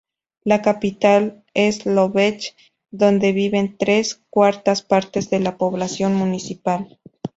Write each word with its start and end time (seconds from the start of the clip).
La 0.43 0.63
capital 0.63 1.43
es 1.53 1.85
Lovech, 1.85 2.55
donde 2.89 3.33
viven 3.33 3.77
tres 3.77 4.19
cuartas 4.31 4.81
partes 4.81 5.29
de 5.29 5.39
la 5.39 5.57
población 5.59 6.15
municipal. 6.15 6.97